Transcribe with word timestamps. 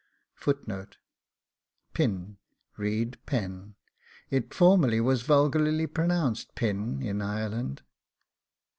'PIN, 1.93 2.37
read 2.75 3.19
PEN. 3.27 3.75
It 4.31 4.51
formerly 4.51 4.99
was 4.99 5.21
vulgarly 5.21 5.85
pronounced 5.85 6.55
PIN 6.55 7.03
in 7.03 7.21
Ireland. 7.21 7.83